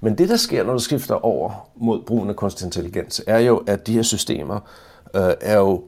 [0.00, 3.56] Men det, der sker, når du skifter over mod brugen af kunstig intelligens, er jo,
[3.56, 4.60] at de her systemer
[5.14, 5.84] øh, er jo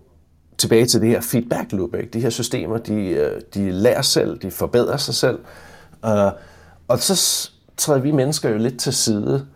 [0.58, 1.94] tilbage til det her feedback loop.
[1.94, 2.10] Ikke?
[2.10, 5.38] De her systemer, de, øh, de lærer selv, de forbedrer sig selv.
[6.04, 6.32] Øh,
[6.88, 9.46] og så træder vi mennesker jo lidt til side.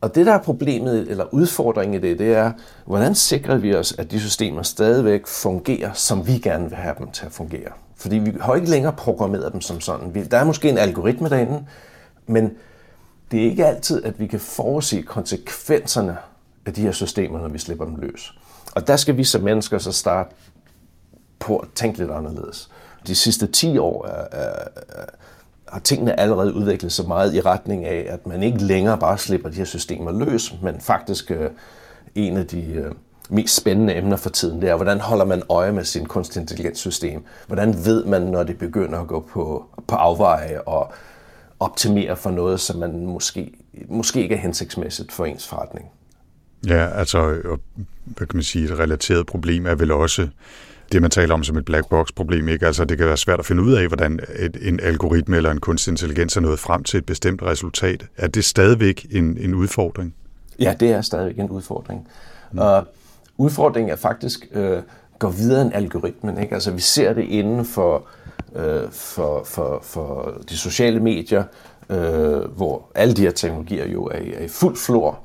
[0.00, 2.52] Og det, der er problemet, eller udfordringen i det, det er,
[2.86, 7.10] hvordan sikrer vi os, at de systemer stadigvæk fungerer, som vi gerne vil have dem
[7.10, 7.72] til at fungere.
[7.96, 10.26] Fordi vi har ikke længere programmeret dem som sådan.
[10.30, 11.66] Der er måske en algoritme derinde,
[12.26, 12.52] men
[13.30, 16.16] det er ikke altid, at vi kan forudse konsekvenserne
[16.66, 18.32] af de her systemer, når vi slipper dem løs.
[18.74, 20.34] Og der skal vi som mennesker så starte
[21.38, 22.70] på at tænke lidt anderledes.
[23.06, 25.04] De sidste 10 år er, er, er,
[25.72, 29.48] har tingene allerede udviklet sig meget i retning af, at man ikke længere bare slipper
[29.48, 31.50] de her systemer løs, men faktisk øh,
[32.14, 32.92] en af de øh,
[33.30, 37.24] mest spændende emner for tiden, det er, hvordan holder man øje med sin kunstig intelligenssystem?
[37.46, 40.92] Hvordan ved man, når det begynder at gå på, på afveje og
[41.60, 43.52] optimere for noget, som man måske,
[43.88, 45.86] måske ikke er hensigtsmæssigt for ens forretning.
[46.66, 47.40] Ja, altså,
[48.04, 50.28] hvad kan man sige, et relateret problem er vel også
[50.92, 52.66] det, man taler om som et black box problem, ikke?
[52.66, 55.60] Altså, det kan være svært at finde ud af, hvordan et, en algoritme eller en
[55.60, 58.06] kunstig intelligens er nået frem til et bestemt resultat.
[58.16, 60.14] Er det stadigvæk en, en udfordring?
[60.60, 62.08] Ja, det er stadigvæk en udfordring.
[62.52, 62.58] Mm.
[62.58, 62.86] Og
[63.36, 64.82] udfordringen er faktisk øh,
[65.18, 66.38] går videre end algoritmen.
[66.38, 66.54] Ikke?
[66.54, 68.06] Altså, vi ser det inden for
[68.56, 71.44] øh, for, for, for de sociale medier,
[71.90, 75.18] øh, hvor alle de her teknologier jo er, er i fuld flor,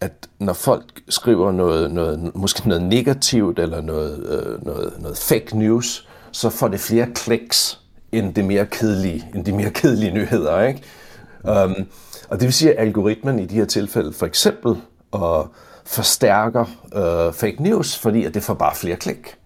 [0.00, 5.58] at når folk skriver noget, noget måske noget negativt eller noget, øh, noget, noget fake
[5.58, 7.80] news, så får det flere kliks
[8.12, 10.82] end det mere kedelige, end de mere kedelige nyheder, ikke?
[11.44, 11.74] Um,
[12.28, 14.76] og det vil sige, at algoritmen i de her tilfælde for eksempel
[15.10, 15.48] og
[15.84, 19.36] forstærker øh, fake news, fordi at det får bare flere klik.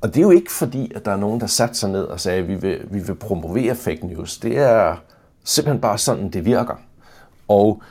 [0.00, 2.20] Og det er jo ikke fordi, at der er nogen, der satte sig ned og
[2.20, 4.38] sagde, at vi vil, vi vil promovere fake news.
[4.38, 4.96] Det er
[5.44, 6.74] simpelthen bare sådan, det virker.
[7.48, 7.82] Og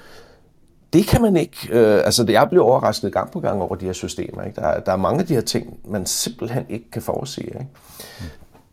[0.93, 1.57] det kan man ikke.
[1.71, 4.43] Øh, altså, jeg bliver overrasket gang på gang over de her systemer.
[4.43, 4.61] Ikke?
[4.61, 7.41] Der, er, der er mange af de her ting, man simpelthen ikke kan forudse.
[7.41, 7.67] Ikke?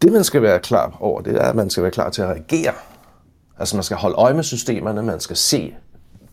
[0.02, 2.28] Det, man skal være klar over, det er, at man skal være klar til at
[2.28, 2.72] reagere.
[3.58, 5.74] Altså, man skal holde øje med systemerne, man skal se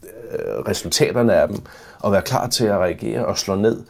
[0.03, 1.57] øh, resultaterne af dem,
[1.99, 3.83] og være klar til at reagere og slå ned,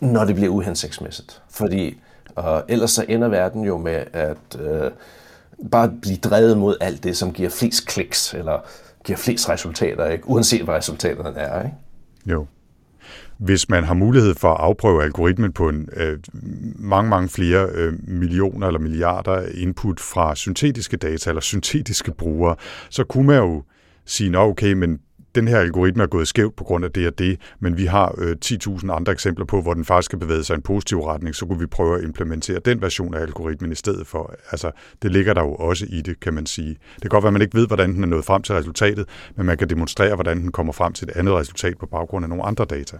[0.00, 1.42] når det bliver uhensigtsmæssigt.
[1.50, 2.00] Fordi
[2.38, 4.90] øh, ellers så ender verden jo med at øh,
[5.70, 8.58] bare blive drevet mod alt det, som giver flest kliks, eller
[9.04, 10.28] giver flest resultater, ikke?
[10.28, 11.62] uanset hvad resultaterne er.
[11.62, 11.76] Ikke?
[12.26, 12.46] Jo.
[13.38, 16.18] Hvis man har mulighed for at afprøve algoritmen på en, øh,
[16.78, 22.56] mange, mange flere øh, millioner eller milliarder input fra syntetiske data eller syntetiske brugere,
[22.90, 23.62] så kunne man jo
[24.04, 24.98] sige, okay, men
[25.34, 28.14] den her algoritme er gået skævt på grund af det og det, men vi har
[28.18, 31.34] øh, 10.000 andre eksempler på, hvor den faktisk skal bevæge sig i en positiv retning,
[31.34, 34.34] så kunne vi prøve at implementere den version af algoritmen i stedet for.
[34.50, 34.70] Altså,
[35.02, 36.68] det ligger der jo også i det, kan man sige.
[36.68, 39.06] Det kan godt være, at man ikke ved, hvordan den er nået frem til resultatet,
[39.36, 42.28] men man kan demonstrere, hvordan den kommer frem til et andet resultat på baggrund af
[42.28, 42.96] nogle andre data.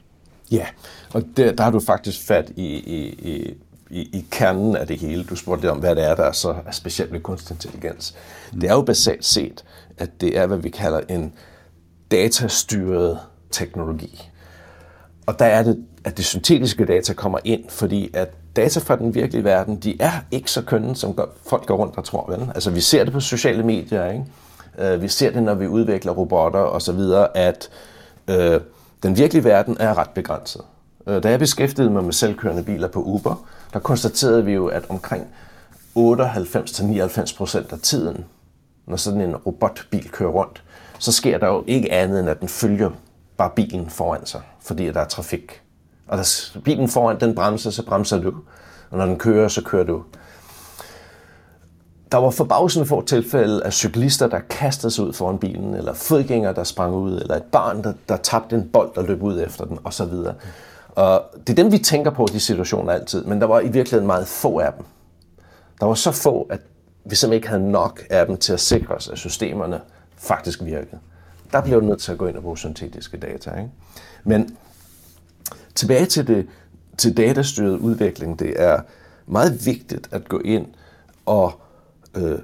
[0.50, 0.66] Ja,
[1.12, 3.54] og der, der har du faktisk fat i, i, i
[3.90, 5.24] i, i kernen af det hele.
[5.24, 8.14] Du spurgte lidt om, hvad det er, der er så specielt med kunstig intelligens.
[8.52, 8.60] Mm.
[8.60, 9.64] Det er jo basalt set,
[9.98, 11.32] at det er, hvad vi kalder en
[12.10, 13.18] datastyret
[13.50, 14.30] teknologi.
[15.26, 19.14] Og der er det, at de syntetiske data kommer ind, fordi at data fra den
[19.14, 22.30] virkelige verden, de er ikke så kønne, som folk går rundt og tror.
[22.30, 22.50] Vel?
[22.54, 24.24] Altså vi ser det på sociale medier, ikke?
[24.78, 27.00] Øh, vi ser det, når vi udvikler robotter osv.,
[27.34, 27.70] at
[28.28, 28.60] øh,
[29.02, 30.62] den virkelige verden er ret begrænset.
[31.06, 34.84] Øh, da jeg beskæftigede mig med selvkørende biler på Uber, der konstaterede vi jo, at
[34.88, 35.26] omkring
[35.98, 38.24] 98-99 procent af tiden,
[38.90, 40.62] når sådan en robotbil kører rundt,
[40.98, 42.90] så sker der jo ikke andet, end at den følger
[43.36, 45.62] bare bilen foran sig, fordi der er trafik.
[46.08, 48.34] Og der, bilen foran, den bremser, så bremser du.
[48.90, 50.02] Og når den kører, så kører du.
[52.12, 56.54] Der var forbavsende få tilfælde af cyklister, der kastede sig ud foran bilen, eller fodgængere,
[56.54, 59.64] der sprang ud, eller et barn, der, der tabte en bold og løb ud efter
[59.64, 60.12] den, osv.
[60.88, 64.06] Og det er dem, vi tænker på, de situationer altid, men der var i virkeligheden
[64.06, 64.84] meget få af dem.
[65.80, 66.60] Der var så få, at
[67.04, 69.80] vi simpelthen ikke havde nok af dem til at sikre os, at systemerne
[70.16, 70.98] faktisk virkede.
[71.52, 73.50] Der blev du nødt til at gå ind og bruge syntetiske data.
[73.50, 73.70] Ikke?
[74.24, 74.56] Men
[75.74, 76.46] tilbage til, det,
[76.98, 78.80] til datastyret udvikling, det er
[79.26, 80.66] meget vigtigt at gå ind
[81.26, 81.60] og
[82.14, 82.38] øh,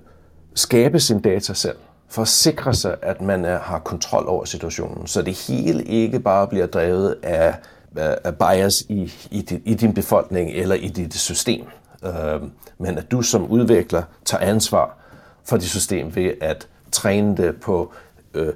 [0.54, 1.76] skabe sin data selv,
[2.08, 6.20] for at sikre sig, at man er, har kontrol over situationen, så det hele ikke
[6.20, 7.54] bare bliver drevet af,
[7.96, 11.66] af bias i, i, din, i din befolkning eller i dit system,
[12.06, 12.42] øh,
[12.78, 14.96] men at du som udvikler tager ansvar
[15.44, 17.92] for dit system ved at træne det på
[18.34, 18.52] øh,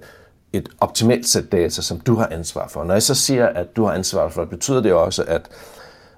[0.53, 2.85] et optimalt sæt data, som du har ansvar for.
[2.85, 5.49] Når jeg så siger, at du har ansvar for, betyder det også, at,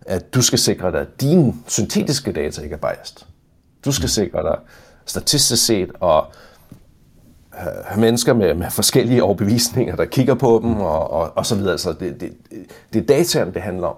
[0.07, 3.27] at du skal sikre dig, at dine syntetiske data ikke er biased.
[3.85, 4.59] Du skal sikre dig
[5.07, 6.27] statistisk set og
[7.85, 11.79] have mennesker med, med forskellige overbevisninger, der kigger på dem og, og, og så videre.
[11.79, 12.33] Så det, det,
[12.93, 13.97] det er dataen, det handler om.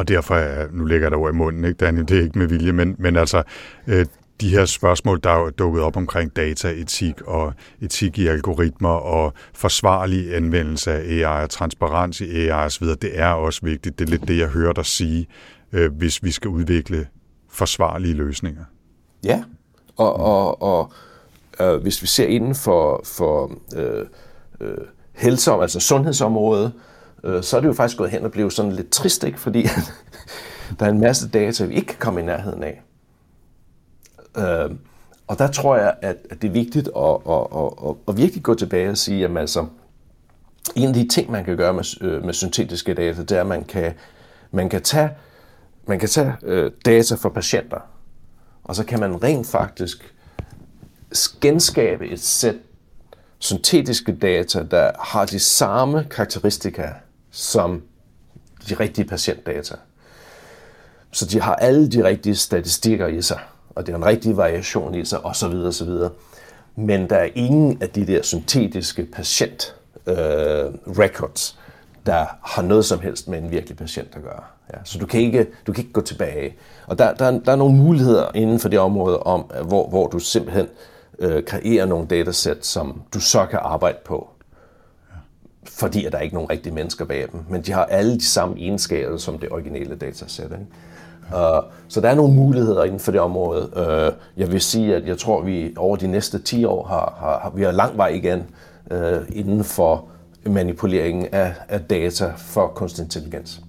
[0.00, 2.38] Og derfor, er, nu ligger der ord over i munden, ikke, Daniel, det er ikke
[2.38, 3.42] med vilje, men, men altså,
[3.86, 4.06] øh,
[4.40, 10.36] de her spørgsmål, der er dukket op omkring dataetik og etik i algoritmer og forsvarlig
[10.36, 13.98] anvendelse af AI og transparens i AI osv., det er også vigtigt.
[13.98, 15.26] Det er lidt det, jeg hører dig sige,
[15.72, 17.06] øh, hvis vi skal udvikle
[17.50, 18.64] forsvarlige løsninger.
[19.24, 19.42] Ja,
[19.96, 20.92] og, og, og
[21.60, 24.06] øh, hvis vi ser inden for, for øh,
[24.60, 24.78] øh,
[25.12, 26.89] helse, altså sundhedsområdet, øh,
[27.24, 29.40] Øh, så er det jo faktisk gået hen og blevet sådan lidt trist, ikke?
[29.40, 29.62] fordi
[30.78, 32.82] der er en masse data, vi ikke kan komme i nærheden af.
[34.36, 34.76] Øh,
[35.26, 38.54] og der tror jeg, at, at det er vigtigt at, at, at, at virkelig gå
[38.54, 39.66] tilbage og sige, at altså,
[40.76, 43.46] en af de ting, man kan gøre med, øh, med syntetiske data, det er, at
[43.46, 43.92] man kan,
[44.50, 45.10] man kan tage,
[45.86, 47.80] man kan tage øh, data for patienter,
[48.64, 50.14] og så kan man rent faktisk
[51.40, 52.54] genskabe et sæt
[53.38, 56.88] syntetiske data, der har de samme karakteristika
[57.30, 57.82] som
[58.68, 59.74] de rigtige patientdata.
[61.12, 63.40] Så de har alle de rigtige statistikker i sig
[63.80, 65.54] og det er en rigtig variation i sig, osv.
[65.54, 65.88] osv.
[66.76, 69.74] Men der er ingen af de der syntetiske patient
[70.06, 70.14] øh,
[70.98, 71.58] records,
[72.06, 74.42] der har noget som helst med en virkelig patient at gøre.
[74.72, 76.56] Ja, så du kan, ikke, du kan ikke gå tilbage.
[76.86, 80.18] Og der, der, der er nogle muligheder inden for det område, om, hvor, hvor du
[80.18, 80.66] simpelthen
[81.18, 84.28] øh, kreerer nogle datasæt, som du så kan arbejde på.
[85.64, 87.40] Fordi at der er ikke nogen rigtige mennesker bag dem.
[87.48, 90.44] Men de har alle de samme egenskaber som det originale datasæt.
[90.44, 90.66] Ikke?
[91.32, 93.70] Uh, så der er nogle muligheder inden for det område.
[93.76, 97.16] Uh, jeg vil sige, at jeg tror, at vi over de næste 10 år har,
[97.18, 98.44] har, har vi har lang vej igen
[98.90, 100.08] uh, inden for
[100.46, 103.60] manipuleringen af, af data for kunstig intelligens.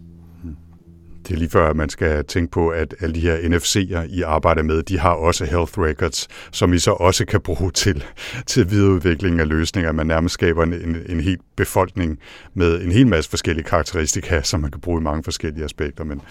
[1.27, 4.21] Det er lige før, at man skal tænke på, at alle de her NFC'er, I
[4.21, 8.03] arbejder med, de har også health records, som I så også kan bruge til,
[8.45, 9.91] til videreudvikling af løsninger.
[9.91, 12.19] Man nærmest skaber en, en, en hel befolkning
[12.53, 16.03] med en hel masse forskellige karakteristika, som man kan bruge i mange forskellige aspekter.
[16.03, 16.21] Men,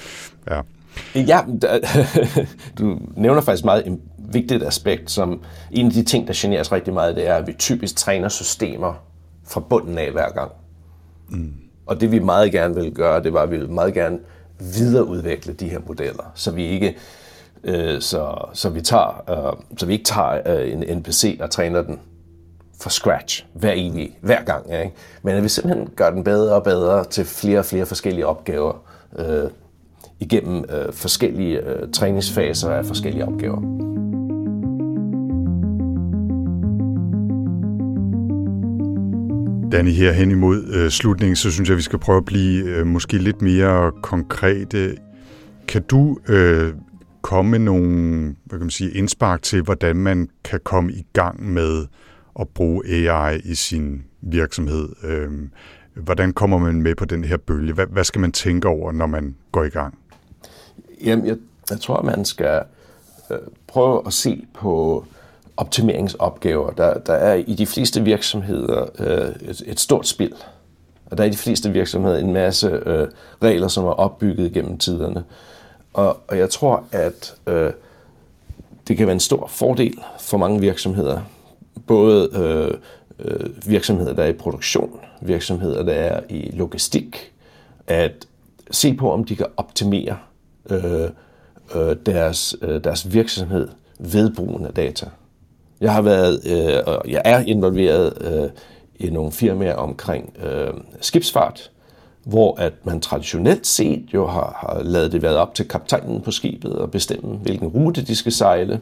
[0.50, 0.60] ja.
[1.14, 1.40] Ja,
[2.78, 4.00] du nævner faktisk meget en
[4.32, 7.46] vigtigt aspekt, som en af de ting, der generer os rigtig meget, det er, at
[7.46, 8.94] vi typisk træner systemer
[9.48, 10.50] fra bunden af hver gang.
[11.28, 11.52] Mm.
[11.86, 14.18] Og det vi meget gerne vil gøre, det var, at vi vil meget gerne
[14.60, 16.96] videreudvikle de her modeller, så vi ikke
[17.64, 21.82] øh, så, så vi tager øh, så vi ikke tager øh, en NPC og træner
[21.82, 22.00] den
[22.80, 24.94] fra scratch hver evig, hver gang, ja, ikke?
[25.22, 28.72] men at vi simpelthen gør den bedre og bedre til flere og flere forskellige opgaver
[29.18, 29.50] øh,
[30.20, 34.09] igennem øh, forskellige øh, træningsfaser af forskellige opgaver.
[39.72, 42.86] Danny, her hen imod øh, slutningen, så synes jeg, vi skal prøve at blive øh,
[42.86, 44.96] måske lidt mere konkrete.
[45.68, 46.74] Kan du øh,
[47.22, 47.90] komme med nogle
[48.44, 51.86] hvad kan man sige, indspark til, hvordan man kan komme i gang med
[52.40, 54.88] at bruge AI i sin virksomhed?
[55.04, 55.30] Øh,
[55.94, 57.72] hvordan kommer man med på den her bølge?
[57.72, 59.98] Hvad, hvad skal man tænke over, når man går i gang?
[61.04, 61.36] Jamen, jeg,
[61.70, 62.62] jeg tror, man skal
[63.30, 65.04] øh, prøve at se på
[65.60, 66.70] optimeringsopgaver.
[66.70, 70.34] Der, der er i de fleste virksomheder øh, et, et stort spil.
[71.06, 73.08] Og der er i de fleste virksomheder en masse øh,
[73.42, 75.24] regler, som er opbygget gennem tiderne.
[75.92, 77.70] Og, og jeg tror, at øh,
[78.88, 81.20] det kan være en stor fordel for mange virksomheder.
[81.86, 82.74] Både øh,
[83.18, 87.32] øh, virksomheder, der er i produktion, virksomheder, der er i logistik,
[87.86, 88.26] at
[88.70, 90.18] se på, om de kan optimere
[90.70, 91.08] øh,
[91.74, 93.68] øh, deres, øh, deres virksomhed
[93.98, 95.06] ved brugen af data.
[95.80, 98.50] Jeg har været, øh, og jeg er involveret øh,
[98.98, 101.70] i nogle firmaer omkring øh, skibsfart,
[102.24, 106.30] hvor at man traditionelt set jo har, har lavet det været op til kaptajnen på
[106.30, 108.80] skibet at bestemme, hvilken rute de skal sejle.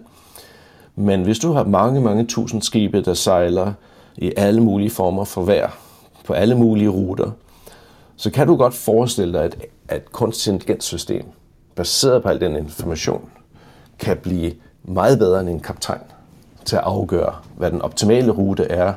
[0.96, 3.72] Men hvis du har mange, mange tusind skibe, der sejler
[4.16, 5.78] i alle mulige former for vejr,
[6.24, 7.30] på alle mulige ruter,
[8.16, 9.56] så kan du godt forestille dig, at,
[9.96, 11.24] et kunstig intelligenssystem,
[11.74, 13.30] baseret på al den information,
[13.98, 14.52] kan blive
[14.84, 16.00] meget bedre end en kaptajn
[16.68, 18.92] til at afgøre, hvad den optimale rute er,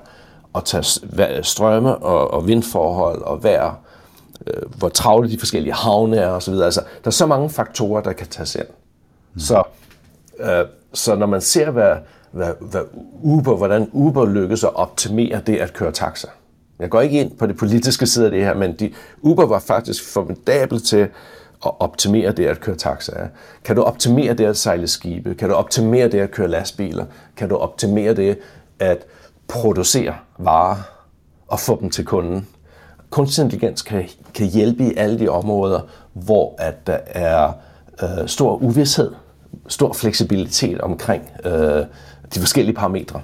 [0.54, 3.74] og tage strømme og, og vindforhold og vejr,
[4.48, 6.54] øh, hvor travle de forskellige havne er osv.
[6.54, 8.68] Altså, der er så mange faktorer, der kan tages ind.
[9.34, 9.40] Mm.
[9.40, 9.64] Så,
[10.40, 11.96] øh, så når man ser, hvad,
[12.32, 12.82] hvad, hvad
[13.22, 16.28] Uber, hvordan Uber lykkes at optimere det at køre taxa.
[16.80, 19.60] Jeg går ikke ind på det politiske side af det her, men de, Uber var
[19.60, 21.08] faktisk formidabel til
[21.66, 23.12] at optimere det at køre taxa?
[23.64, 25.36] Kan du optimere det at sejle skibe?
[25.36, 27.06] Kan du optimere det at køre lastbiler?
[27.38, 28.40] Kan du optimere det
[28.80, 29.06] at
[29.48, 30.78] producere varer
[31.48, 32.48] og få dem til kunden?
[33.10, 35.80] Kunstig intelligens kan, kan hjælpe i alle de områder,
[36.14, 37.52] hvor at der er
[38.04, 39.12] øh, stor uvidshed,
[39.68, 41.86] stor fleksibilitet omkring øh,
[42.34, 43.22] de forskellige parametre.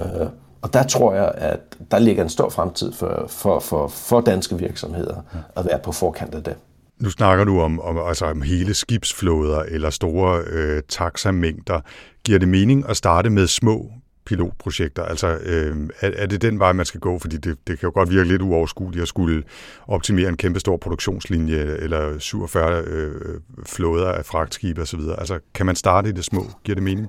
[0.00, 0.26] Øh,
[0.62, 4.58] og der tror jeg, at der ligger en stor fremtid for, for, for, for danske
[4.58, 5.16] virksomheder
[5.56, 6.56] at være på forkant af det.
[7.00, 11.80] Nu snakker du om, om, altså om hele skibsflåder eller store øh, taxamængder.
[12.24, 13.92] Giver det mening at starte med små
[14.26, 15.02] pilotprojekter?
[15.02, 17.18] Altså, øh, er, er det den vej, man skal gå?
[17.18, 19.42] Fordi det, det kan jo godt virke lidt uoverskueligt at skulle
[19.88, 25.00] optimere en kæmpe stor produktionslinje eller 47 øh, flåder af fragtskibe osv.
[25.18, 26.46] Altså, kan man starte i det små?
[26.64, 27.08] Giver det mening?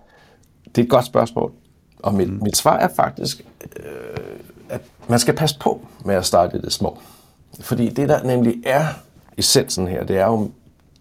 [0.66, 1.52] Det er et godt spørgsmål.
[2.00, 2.40] Og mit, mm.
[2.44, 3.42] mit svar er faktisk,
[3.76, 3.86] øh,
[4.70, 7.00] at man skal passe på med at starte i det små.
[7.62, 8.86] Fordi det, der nemlig er
[9.42, 10.50] essensen her, det er jo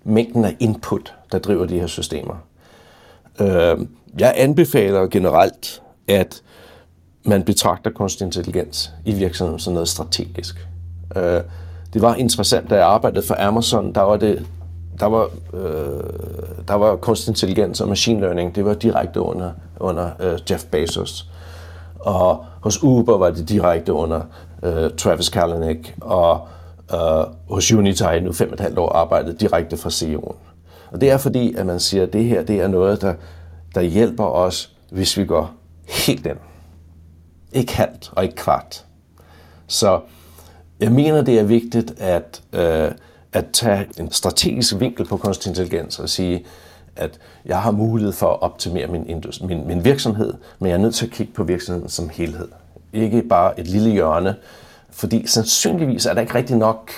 [0.04, 2.34] mængden af input, der driver de her systemer.
[3.40, 3.78] Øh,
[4.18, 6.42] jeg anbefaler generelt, at
[7.24, 10.66] man betragter kunstig intelligens i virksomheden som noget strategisk.
[11.16, 11.40] Øh,
[11.92, 14.46] det var interessant, da jeg arbejdede for Amazon, der var det
[15.00, 16.00] der var, øh,
[16.68, 19.50] der var kunstig intelligens og machine learning, det var direkte under,
[19.80, 21.30] under øh, Jeff Bezos.
[21.98, 24.20] Og hos Uber var det direkte under
[24.62, 26.48] øh, Travis Kalanick, og
[26.94, 30.34] øh, hos Unity nu fem og et halvt år arbejdet direkte fra CEO'en.
[30.90, 33.14] Og det er fordi, at man siger, at det her det er noget, der,
[33.74, 35.54] der hjælper os, hvis vi går
[35.88, 36.36] helt ind.
[37.52, 38.84] Ikke halvt og ikke kvart.
[39.66, 40.00] Så
[40.80, 42.90] jeg mener, det er vigtigt at, øh,
[43.32, 46.44] at tage en strategisk vinkel på kunstig intelligens og sige,
[46.96, 50.94] at jeg har mulighed for at optimere min, min, min virksomhed, men jeg er nødt
[50.94, 52.48] til at kigge på virksomheden som helhed.
[52.92, 54.34] Ikke bare et lille hjørne,
[54.92, 56.90] fordi sandsynligvis er der ikke rigtig nok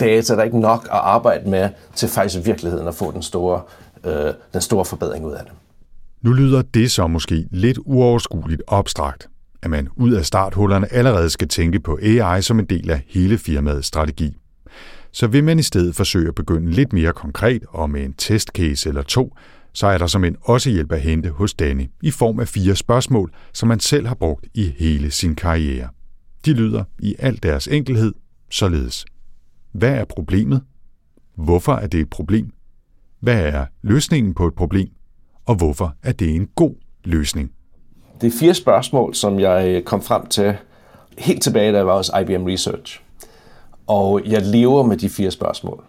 [0.00, 3.22] data, der er ikke nok at arbejde med til faktisk i virkeligheden at få den
[3.22, 3.62] store,
[4.04, 5.52] øh, den store forbedring ud af det.
[6.22, 9.28] Nu lyder det så måske lidt uoverskueligt abstrakt,
[9.62, 13.38] at man ud af starthullerne allerede skal tænke på AI som en del af hele
[13.38, 14.36] firmaets strategi.
[15.12, 18.88] Så vil man i stedet forsøge at begynde lidt mere konkret og med en testcase
[18.88, 19.36] eller to,
[19.72, 22.76] så er der som en også hjælp at hente hos Danny i form af fire
[22.76, 25.88] spørgsmål, som man selv har brugt i hele sin karriere.
[26.44, 28.14] De lyder i al deres enkelhed
[28.50, 29.06] således.
[29.72, 30.62] Hvad er problemet?
[31.34, 32.50] Hvorfor er det et problem?
[33.20, 34.88] Hvad er løsningen på et problem?
[35.44, 36.74] Og hvorfor er det en god
[37.04, 37.52] løsning?
[38.20, 40.56] Det er fire spørgsmål, som jeg øh, kom frem til
[41.18, 43.00] helt tilbage, da jeg var hos IBM Research.
[43.86, 45.84] Og jeg lever med de fire spørgsmål.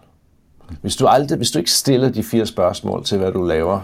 [0.80, 3.80] Hvis du, aldrig, hvis du ikke stiller de fire spørgsmål til, hvad du laver,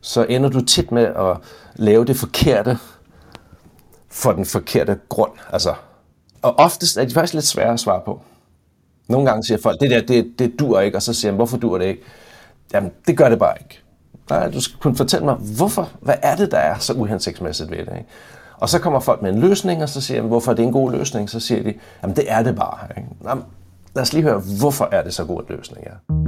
[0.00, 1.36] så ender du tit med at
[1.76, 2.78] lave det forkerte
[4.14, 5.30] for den forkerte grund.
[5.52, 5.74] Altså,
[6.42, 8.20] og oftest er de faktisk lidt svære at svare på.
[9.08, 11.56] Nogle gange siger folk, det der, det, det dur ikke, og så siger jeg, hvorfor
[11.56, 12.02] dur det ikke?
[12.72, 13.80] Jamen, det gør det bare ikke.
[14.30, 17.78] Nej, du skal kun fortælle mig, hvorfor, hvad er det, der er så uhensigtsmæssigt ved
[17.78, 17.92] det?
[17.96, 18.08] Ikke?
[18.58, 20.72] Og så kommer folk med en løsning, og så siger jeg, hvorfor er det en
[20.72, 21.30] god løsning?
[21.30, 22.78] Så siger de, jamen det er det bare.
[22.96, 23.08] Ikke?
[23.28, 23.44] Jamen,
[23.94, 25.86] lad os lige høre, hvorfor er det så god en løsning?
[25.86, 26.23] Ja.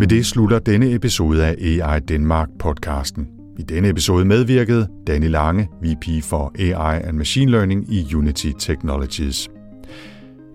[0.00, 3.28] Med det slutter denne episode af AI Danmark podcasten.
[3.58, 9.48] I denne episode medvirkede Danny Lange, VP for AI and Machine Learning i Unity Technologies.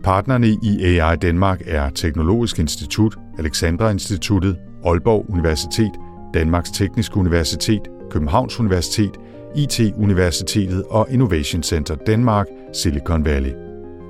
[0.04, 5.92] Partnerne i AI Danmark er Teknologisk Institut, Alexandra Instituttet, Aalborg Universitet,
[6.34, 7.82] Danmarks Tekniske Universitet,
[8.12, 9.12] Københavns Universitet,
[9.56, 13.52] IT-universitetet og Innovation Center Danmark, Silicon Valley.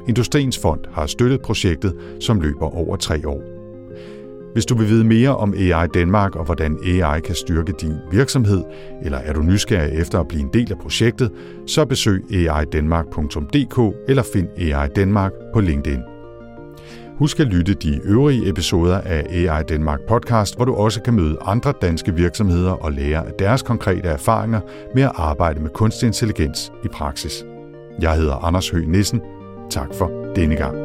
[0.08, 3.55] Industriens Fond har støttet projektet, som løber over tre år.
[4.56, 8.64] Hvis du vil vide mere om AI Danmark og hvordan AI kan styrke din virksomhed,
[9.04, 11.32] eller er du nysgerrig efter at blive en del af projektet,
[11.68, 16.00] så besøg aidanmark.dk eller find AI Danmark på LinkedIn.
[17.18, 21.38] Husk at lytte de øvrige episoder af AI Danmark podcast, hvor du også kan møde
[21.42, 24.60] andre danske virksomheder og lære af deres konkrete erfaringer
[24.96, 27.46] med at arbejde med kunstig intelligens i praksis.
[28.02, 29.22] Jeg hedder Anders Høgh Nissen.
[29.70, 30.85] Tak for denne gang.